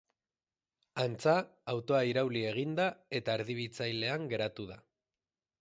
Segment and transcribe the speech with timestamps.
[1.03, 1.35] Antza,
[1.75, 2.89] autoa irauli egin da
[3.21, 4.83] eta erdibitzailean geratu da.